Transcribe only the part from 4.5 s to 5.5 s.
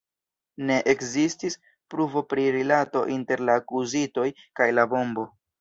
kaj la bombo.